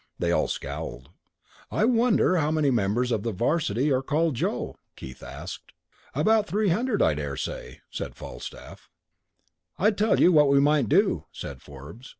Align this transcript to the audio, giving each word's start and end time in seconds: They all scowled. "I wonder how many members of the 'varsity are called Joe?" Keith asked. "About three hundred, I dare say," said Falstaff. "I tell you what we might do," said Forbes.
They 0.17 0.31
all 0.31 0.47
scowled. 0.47 1.09
"I 1.69 1.85
wonder 1.85 2.35
how 2.35 2.49
many 2.49 2.71
members 2.71 3.11
of 3.11 3.21
the 3.21 3.31
'varsity 3.31 3.91
are 3.91 4.01
called 4.01 4.33
Joe?" 4.33 4.75
Keith 4.95 5.21
asked. 5.21 5.73
"About 6.15 6.47
three 6.47 6.69
hundred, 6.69 7.03
I 7.03 7.13
dare 7.13 7.37
say," 7.37 7.81
said 7.91 8.15
Falstaff. 8.15 8.89
"I 9.77 9.91
tell 9.91 10.19
you 10.19 10.31
what 10.31 10.49
we 10.49 10.59
might 10.59 10.89
do," 10.89 11.25
said 11.31 11.61
Forbes. 11.61 12.09